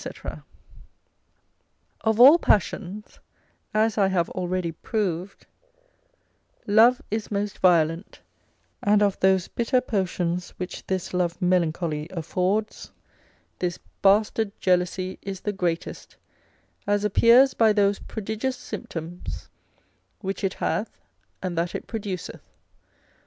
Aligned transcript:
_Of 2.01 2.19
all 2.19 2.39
passions, 2.39 3.19
as 3.71 3.99
I 3.99 4.07
have 4.07 4.31
already 4.31 4.71
proved, 4.71 5.45
love 6.65 7.03
is 7.11 7.29
most 7.29 7.59
violent, 7.59 8.19
and 8.81 9.03
of 9.03 9.19
those 9.19 9.47
bitter 9.47 9.79
potions 9.79 10.55
which 10.57 10.87
this 10.87 11.13
love 11.13 11.39
melancholy 11.39 12.07
affords, 12.09 12.91
this 13.59 13.77
bastard 14.01 14.59
jealousy 14.59 15.19
is 15.21 15.41
the 15.41 15.53
greatest, 15.53 16.17
as 16.87 17.05
appears 17.05 17.53
by 17.53 17.71
those 17.71 17.99
prodigious 17.99 18.57
symptoms 18.57 19.49
which 20.21 20.43
it 20.43 20.55
hath, 20.55 20.99
and 21.43 21.55
that 21.59 21.75
it 21.75 21.85
produceth. 21.85 22.49